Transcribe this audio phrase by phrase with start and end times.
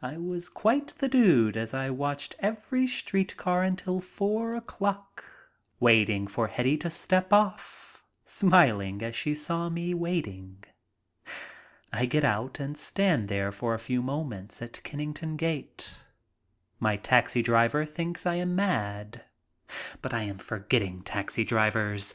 [0.00, 5.24] I was quite the dude as I watched every street car until four o'clock,
[5.80, 10.62] waiting for Hetty to step off, smiling as she saw me waiting.
[11.92, 15.90] I get out and stand there for a few moments at Kenning ton Gate.
[16.78, 19.24] My taxi driver thinks I am mad.
[20.02, 22.14] But I am for getting taxi drivers.